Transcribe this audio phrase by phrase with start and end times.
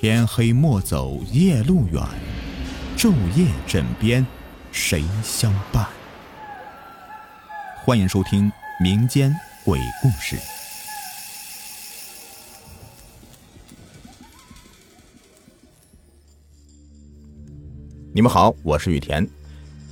[0.00, 2.00] 天黑莫走夜路远，
[2.96, 4.24] 昼夜枕边
[4.70, 5.84] 谁相伴？
[7.84, 8.48] 欢迎收听
[8.80, 9.34] 民间
[9.64, 10.36] 鬼故事。
[18.12, 19.28] 你们好，我是雨田。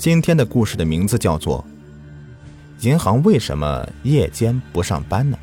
[0.00, 1.64] 今天的故事的名字叫做
[2.84, 5.38] 《银行为什么夜间不上班呢》。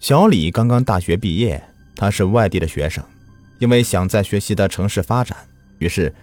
[0.00, 1.62] 小李刚刚大学毕业，
[1.94, 3.04] 他是外地的学生，
[3.58, 5.36] 因为想在学习的城市发展，
[5.78, 6.14] 于是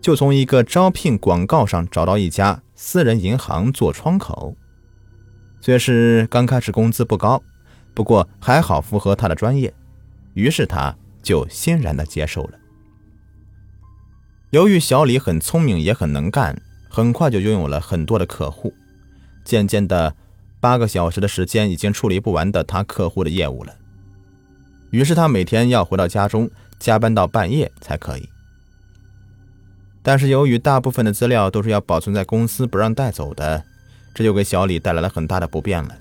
[0.00, 4.56] 就从一个招聘广告上找到一家私人银行做窗口。
[5.60, 7.42] 虽是刚开始工资不高，
[7.92, 9.74] 不过还好符合他的专业，
[10.34, 12.52] 于是他就欣然的接受了。
[14.50, 18.72] 由于小李很聪明也很能干，很快就拥有了很多的客户，
[19.44, 20.14] 渐渐的。
[20.60, 23.74] 八个小时的时间已经处理不完的他客户的业务了，
[24.90, 28.28] 于是他每天要回到家中加班到半夜才可以。
[30.02, 33.62] 但是由于大部分的资料都是要保存在公司不让带走的，
[34.14, 35.94] 这就给小李带来了很大的不便了。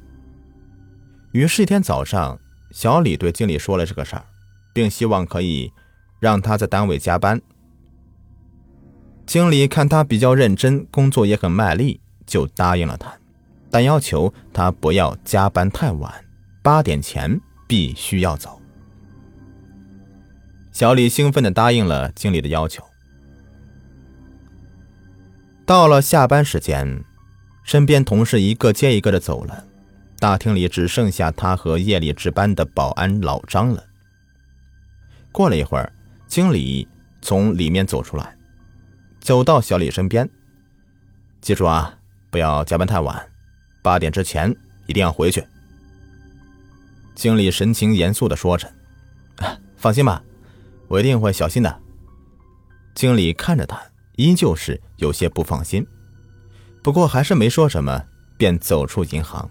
[1.34, 2.40] 于是，一天早上，
[2.72, 4.24] 小李对经理说了这个事儿，
[4.74, 5.72] 并希望可以
[6.20, 7.42] 让他在单位加班。
[9.26, 13.14] 经理看他比较认真，工作也很卖力，就答应了他。
[13.78, 16.11] 但要求他不要加班太晚，
[16.64, 18.59] 八点前必须要走。
[20.72, 22.84] 小李兴奋的答应了经理的要求。
[25.64, 27.03] 到了下班时间，
[27.64, 29.64] 身边同事一个接一个的走了，
[30.17, 33.84] 大厅里只剩下他和夜里值班的保安老张了。
[35.31, 35.94] 过了一会儿，
[36.25, 36.88] 经理
[37.22, 38.36] 从里面走出来，
[39.19, 40.28] 走到小李身边，
[41.41, 42.00] 记住啊，
[42.31, 43.23] 不要加班太晚。
[43.88, 44.54] 八点之前
[44.86, 45.42] 一定要回去。
[47.16, 48.70] 经理神情严肃的说着
[49.80, 50.22] ：“放心吧，
[50.90, 51.80] 我一定会小心的。”
[52.94, 53.81] 经理看着他，
[54.18, 55.88] 依旧是有些不放心，
[56.84, 58.03] 不过还是没说什么，
[58.38, 59.50] 便走出银行。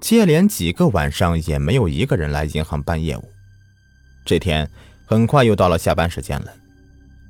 [0.00, 3.28] 接连几个晚上也没有一个人来银行办业务。
[4.24, 4.70] 这天
[5.04, 6.54] 很快又到了下班时间了，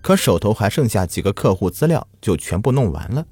[0.03, 3.27] 可手头还剩下几个客户资料，就全部弄完了。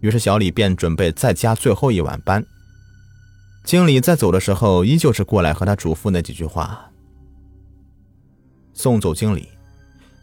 [0.00, 2.44] 于是小李便准备再加最后一晚班。
[3.64, 6.88] 经理在走的时候，依旧是过来和他嘱咐那几句话。
[8.72, 9.48] 送走经理，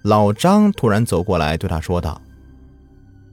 [0.03, 2.21] 老张突然走过来对他说道：“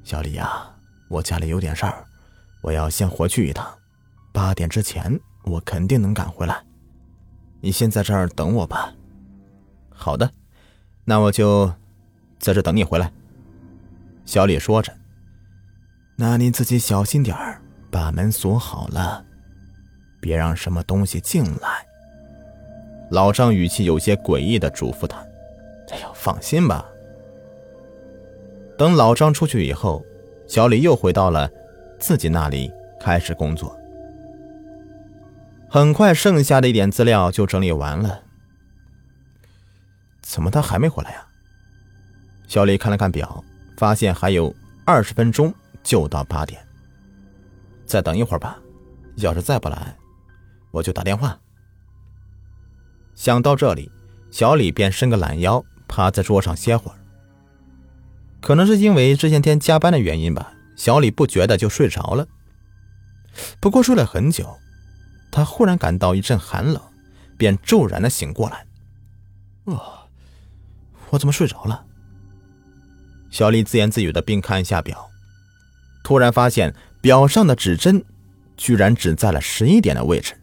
[0.03, 0.69] 小李呀，
[1.09, 2.05] 我家里有点事儿，
[2.62, 3.67] 我要先回去一趟。
[4.33, 6.61] 八点之前，我肯定能赶回来。
[7.61, 8.93] 你先在这儿等我吧。
[9.95, 10.28] ”“好的，
[11.05, 11.72] 那我就
[12.39, 13.12] 在这等你回来。”
[14.27, 14.93] 小李说着。
[16.23, 19.25] 那你自己小心点儿，把门锁好了，
[20.21, 21.87] 别让什么东西进来。
[23.11, 25.17] 老张语气有些诡异的嘱咐他
[25.91, 26.85] ：“哎呦，放心吧。”
[28.77, 30.05] 等老张出去以后，
[30.47, 31.51] 小李又回到了
[31.99, 32.71] 自己那里
[33.01, 33.75] 开始工作。
[35.71, 38.21] 很快，剩下的一点资料就整理完了。
[40.21, 41.27] 怎么他还没回来呀？
[42.47, 43.43] 小李看了看表，
[43.79, 44.55] 发现还有
[44.85, 45.51] 二十分钟。
[45.83, 46.61] 就到八点，
[47.87, 48.59] 再等一会儿吧。
[49.17, 49.97] 要是再不来，
[50.71, 51.39] 我就打电话。
[53.15, 53.91] 想到这里，
[54.31, 56.97] 小李便伸个懒腰，趴在桌上歇会儿。
[58.41, 62.27] 可能是因为这些天加班的原因吧，小李不觉得就睡着了。
[63.61, 64.57] 不过睡了很久，
[65.31, 66.81] 他忽然感到一阵寒冷，
[67.37, 68.67] 便骤然的醒过来。
[69.65, 70.09] 哦，
[71.11, 71.85] 我怎么睡着了？
[73.31, 75.09] 小李自言自语的，并看一下表。
[76.03, 78.05] 突然发现表上的指针，
[78.56, 80.34] 居然指在了十一点的位置。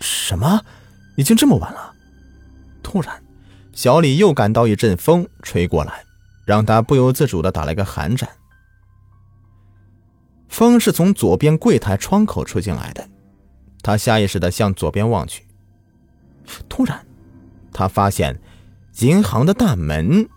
[0.00, 0.60] 什么？
[1.16, 1.94] 已经这么晚了？
[2.82, 3.22] 突然，
[3.72, 6.04] 小李又感到一阵风吹过来，
[6.44, 8.28] 让他不由自主的打了一个寒颤。
[10.48, 13.08] 风是从左边柜台窗口吹进来的，
[13.82, 15.44] 他下意识的向左边望去。
[16.68, 17.06] 突然，
[17.72, 18.38] 他发现
[19.00, 20.28] 银行的大门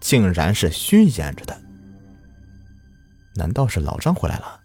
[0.00, 1.60] 竟然是虚掩着的。
[3.36, 4.60] 难道是老张回来了？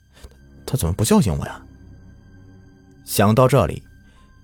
[0.66, 1.62] 他怎么不叫醒我呀？
[3.04, 3.84] 想到这里，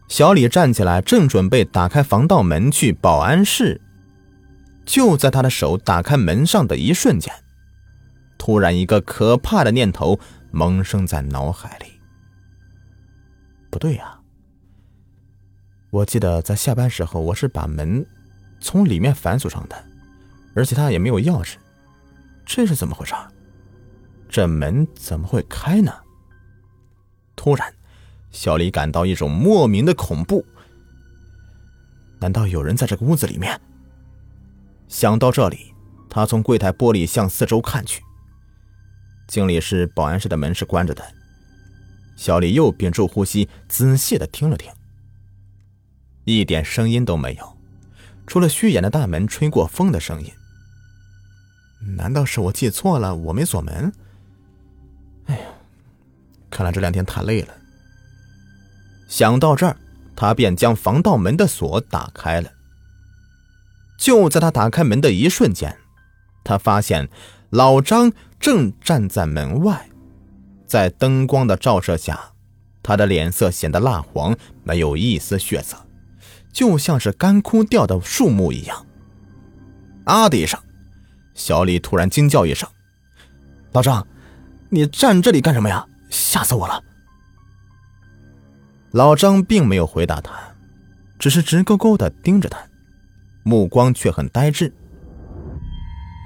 [0.09, 3.79] 小李站起来，正准备打开防盗门去保安室。
[4.85, 7.33] 就在他的手打开门上的一瞬间，
[8.38, 10.19] 突然一个可怕的念头
[10.51, 12.00] 萌生在脑海里。
[13.69, 14.19] 不对呀！
[15.89, 18.06] 我记得在下班时候，我是把门
[18.59, 19.75] 从里面反锁上的，
[20.56, 21.56] 而且他也没有钥匙，
[22.45, 23.13] 这是怎么回事？
[24.29, 25.94] 这门怎么会开呢？
[27.35, 27.74] 突然，
[28.31, 30.45] 小李感到一种莫名的恐怖。
[32.19, 33.59] 难道有人在这个屋子里面？
[34.88, 35.74] 想到这里，
[36.09, 38.01] 他从柜台玻璃向四周看去。
[39.27, 41.03] 经理室、保安室的门是关着的。
[42.15, 44.71] 小李又屏住呼吸，仔细的听了听，
[46.25, 47.57] 一点声音都没有，
[48.25, 50.31] 除了虚掩的大门吹过风的声音。
[51.95, 53.15] 难道是我记错了？
[53.15, 53.94] 我没锁门？
[56.49, 57.53] 看来这两天太累了。
[59.07, 59.77] 想到这儿，
[60.15, 62.49] 他便将防盗门的锁打开了。
[63.97, 65.77] 就在他打开门的一瞬间，
[66.44, 67.09] 他发现
[67.49, 69.89] 老张正站在门外。
[70.65, 72.19] 在灯光的照射下，
[72.83, 75.77] 他的脸色显得蜡黄，没有一丝血色，
[76.51, 78.85] 就像是干枯掉的树木一样。
[80.03, 80.59] 啊的一声，
[81.33, 82.69] 小李突然惊叫一声
[83.71, 84.05] ：“老张，
[84.69, 85.88] 你站这里干什么呀？
[86.09, 86.83] 吓死我了！”
[88.92, 90.33] 老张并没有回答他，
[91.19, 92.57] 只是直勾勾的盯着他，
[93.44, 94.74] 目光却很呆滞。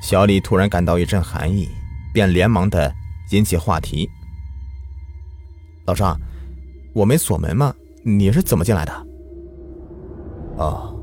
[0.02, 1.70] 小李突然感到一阵寒意，
[2.14, 2.92] 便连忙的
[3.32, 4.10] 引起话题。
[5.86, 6.20] 老张，
[6.94, 7.74] 我没锁门吗？
[8.04, 9.08] 你是怎么进来的？
[10.58, 10.96] 哦，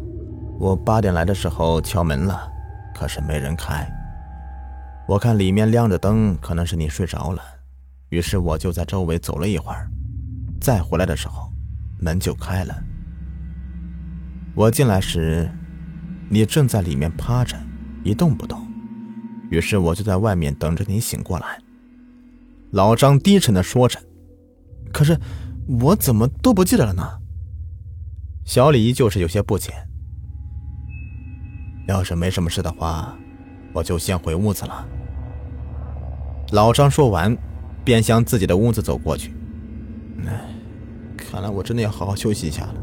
[0.59, 2.51] 我八点来的时候敲门了，
[2.95, 3.89] 可是没人开。
[5.07, 7.43] 我看里面亮着灯，可能是你睡着了，
[8.11, 9.91] 于是我就在周围走了一会儿，
[10.61, 11.53] 再回来的时候，
[12.01, 12.75] 门就开了。
[14.55, 15.51] 我进来时，
[16.29, 17.57] 你正在里面趴着，
[18.03, 18.67] 一动不动，
[19.51, 21.61] 于是我就在外面等着你醒过来。
[22.71, 24.01] 老张低沉的说着。
[24.93, 25.19] 可是，
[25.67, 27.03] 我怎么都不记得了呢？
[28.45, 29.73] 小李依旧是有些不解。
[31.87, 33.17] 要是没什么事的话，
[33.75, 34.87] 我就先回屋子了。
[36.53, 37.37] 老张说完，
[37.89, 39.33] 便向自己的屋子走过去。
[40.27, 40.55] 唉，
[41.17, 42.75] 看来我真的要好好休息一下了。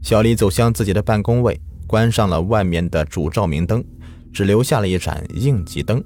[0.00, 3.84] 小李走向自己的办公位，关上了外面的主照明灯，
[4.32, 6.00] 只留下了一盏应急灯。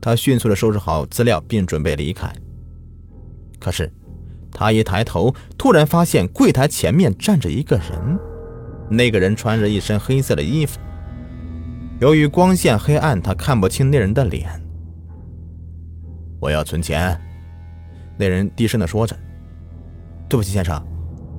[0.00, 2.32] 他迅速的收拾好资料，并准备离开。
[3.58, 3.92] 可是，
[4.52, 8.16] 他一抬头，突然发现柜台前面站着一个人。
[8.88, 10.78] 那个人穿着一身黑色的衣服，
[12.00, 14.59] 由于光线黑暗，他看不清那人的脸。
[16.40, 17.20] 我要存钱，
[18.18, 19.16] 那人低声的说着。
[20.28, 20.82] 对不起，先生，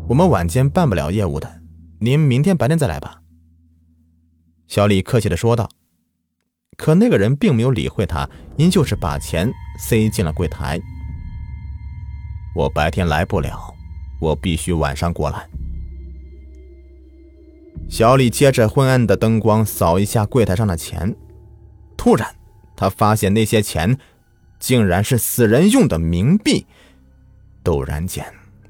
[0.07, 1.62] 我们晚间办不了业务的，
[2.00, 3.21] 您明天白天再来吧。
[4.68, 5.69] 小李客气的说道。
[6.77, 8.27] 可那个人并没有理会他，
[8.57, 10.80] 依旧是把钱塞进了柜台。
[12.56, 13.71] 我白天来不了，
[14.19, 15.47] 我必须晚上过来。
[17.88, 21.13] 小李接着昏暗的灯光扫一下柜台上的钱，
[21.95, 22.33] 突然，
[22.75, 23.95] 他发现那些钱
[24.62, 26.66] 竟然是死人用的冥币。
[27.62, 28.25] 陡然间，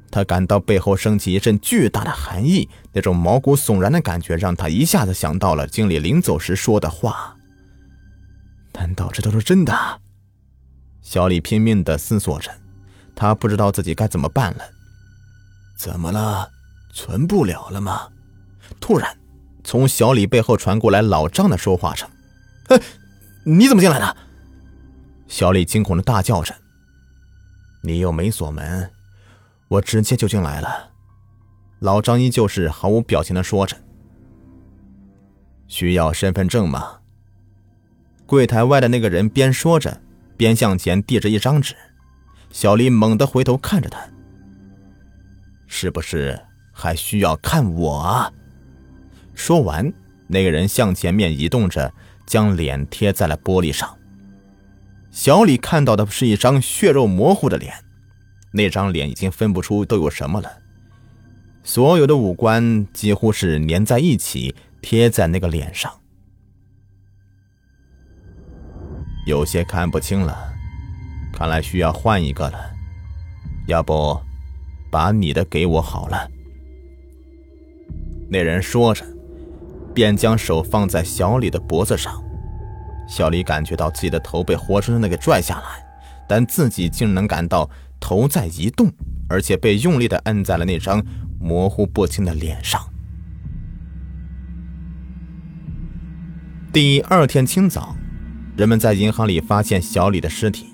[0.10, 7.36] 他感到背后升起一阵巨大的寒意，那种毛骨悚然的感觉让他一下子想到了经理临走时说的话。
[8.74, 10.02] 难道这都是真的？
[11.02, 12.50] 小李拼命的思索着。
[13.14, 14.64] 他不知道自己该怎么办了。
[15.78, 16.50] 怎么了？
[16.94, 18.08] 存不了了吗？
[18.80, 19.18] 突然，
[19.64, 22.10] 从小李背后传过来老张的说话声
[22.70, 22.82] ：“哎，
[23.44, 24.18] 你怎么进来的？”
[25.32, 26.54] 小李惊恐的大叫着
[27.84, 28.92] ：“你又没锁门，
[29.70, 30.92] 我直接就进来了。”
[31.80, 33.78] 老张依旧是毫无表情的说着
[35.70, 37.00] ：“需要身份证吗？”
[38.28, 40.02] 柜台外的那个人边说着，
[40.36, 41.78] 边向前递着一张纸。
[42.52, 44.06] 小李猛地回头看着他，
[45.66, 46.38] 是不是
[46.74, 48.34] 还需要看我啊？
[49.34, 49.94] 说完，
[50.28, 51.94] 那个人向前面移动着，
[52.28, 53.98] 将脸贴在了玻璃上。
[55.12, 57.74] 小李看到的是一张血肉模糊的脸，
[58.54, 60.50] 那张脸已经分不出都有什么了，
[61.64, 65.92] 所有的五官几乎是粘在一起，贴在那个脸上，
[69.28, 70.50] 有些看不清了。
[71.34, 72.72] 看来需要换一个了，
[73.68, 74.20] 要不，
[74.92, 76.30] 把你的给我好了。
[78.30, 79.06] 那人说着，
[79.94, 82.24] 便将手放在小李的脖子上。
[83.12, 85.86] 小李感觉到自己的头被活生生的给拽下来，
[86.30, 88.90] 但自己竟能感到头在移动，
[89.28, 91.04] 而且被用力的摁在了那张
[91.38, 92.82] 模糊不清的脸上。
[96.72, 97.98] 第二天清早，
[98.56, 100.68] 人们在银行里发现小李的尸体。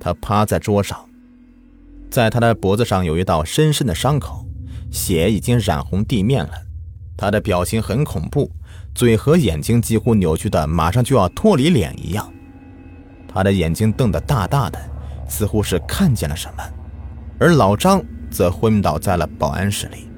[0.00, 1.06] 他趴在桌上，
[2.10, 4.46] 在他的脖子上有一道深深的伤口，
[4.90, 6.52] 血已经染红地面了。
[7.14, 8.50] 他的表情很恐怖，
[8.94, 12.32] 嘴和眼睛几乎扭曲的马上就要脱离脸一样。
[13.26, 14.78] 他的眼睛瞪得大大的，
[15.28, 16.62] 似乎是看见了什么，
[17.38, 20.08] 而老张则昏倒在了保安室里。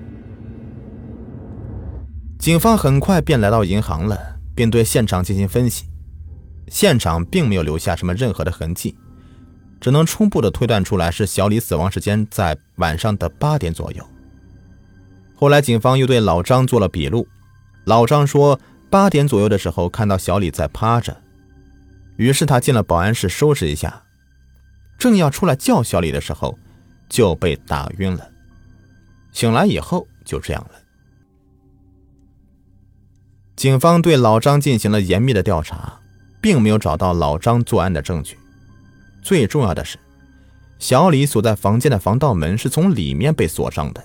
[2.39, 4.19] 警方很快便来到银行了，
[4.55, 5.87] 并对现场进行分析。
[6.69, 8.97] 现场并没有留下什么任何的痕迹，
[9.81, 14.05] 只能初步的推断出来是小李死亡时间在晚上的八点左右。
[15.37, 17.27] 后来警方又对老张做了笔录，
[17.85, 18.59] 老张说
[18.91, 21.17] 八点左右的时候看到小李在趴着，
[22.17, 24.03] 于是他进了保安室收拾一下，
[24.99, 26.59] 正要出来叫小李的时候，
[27.09, 28.31] 就被打晕了。
[29.33, 30.81] 醒来以后就这样了。
[33.57, 36.01] 警方对老张进行了严密的调查，
[36.41, 38.39] 并没有找到老张作案的证据。
[39.23, 39.99] 最重要的是，
[40.79, 44.05] 小李所在房间的防盗门是从里面被锁上的。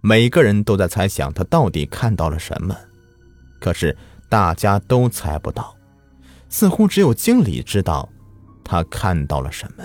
[0.00, 2.76] 每个人都在猜想他到底看到了什么，
[3.60, 3.96] 可是
[4.28, 5.76] 大家都猜不到，
[6.48, 8.08] 似乎只有经理知道
[8.64, 9.84] 他看到了什么。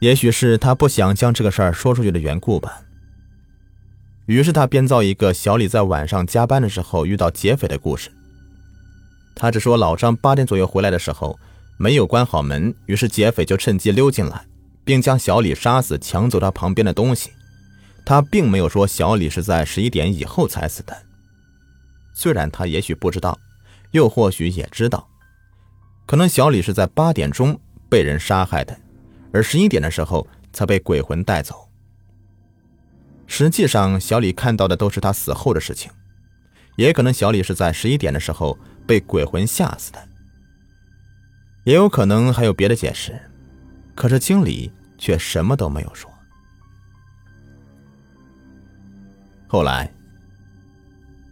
[0.00, 2.82] 也许是他不想将这个事儿说出去的缘故吧。
[4.26, 8.10] 于是他编造一个小李在晚上加班的时候遇到劫匪的故事。
[9.34, 11.38] 他只说老张八点左右回来的时候
[11.76, 14.44] 没有关好门，于是劫匪就趁机溜进来，
[14.84, 17.30] 并将小李杀死，抢走他旁边的东西。
[18.04, 20.94] 他并没有说小李是在十一点以后才死的。
[22.12, 23.38] 虽然他也许不知道，
[23.92, 25.08] 又或许也知道，
[26.06, 28.78] 可能小李是在八点钟被人杀害的，
[29.32, 31.68] 而十一点的时候才被鬼魂带走。
[33.26, 35.90] 实际上，小李看到的都是他死后的事情，
[36.76, 40.08] 也可能小李是在十一点的时候被鬼魂吓死的，
[41.64, 43.18] 也有可能还有别的解释。
[43.94, 46.10] 可是经理却什么都没有说。
[49.46, 49.92] 后来，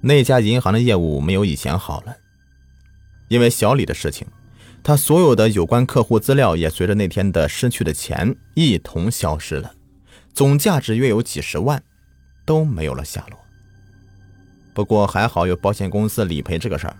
[0.00, 2.16] 那家银行的业务没有以前好了，
[3.28, 4.26] 因为小李的事情，
[4.82, 9.74] 他所有的有关客户资料也随着那天的失去的钱一同消失了。
[10.34, 11.82] 总价值约有几十万，
[12.44, 13.38] 都没有了下落。
[14.72, 16.96] 不过还好有保险公司理赔这个事儿。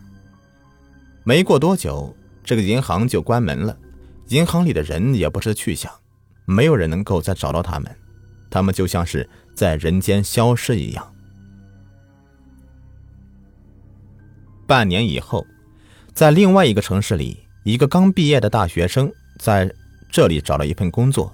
[1.25, 3.77] 没过多久，这个银行就关门了，
[4.29, 5.93] 银行里的人也不知去向，
[6.47, 7.97] 没有人能够再找到他们，
[8.51, 11.15] 他们就像是在人间消失一样。
[14.67, 15.47] 半年以后，
[16.15, 19.71] 在另外一个城市里，一个刚毕业的大学生在
[20.11, 21.33] 这里找了一份工作。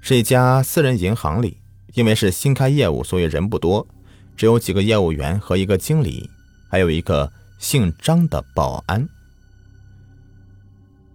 [0.00, 1.58] 是一家私人银行里，
[1.94, 3.84] 因为是新开业务，所以人不多，
[4.36, 6.30] 只有几个业务员和一个经理，
[6.70, 9.08] 还有一个姓张的保安。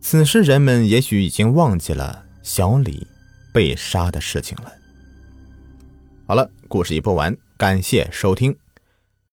[0.01, 3.07] 此时人们也许已经忘记了小李
[3.53, 4.73] 被杀的事情了。
[6.25, 8.55] 好了，故事已播完，感谢收听。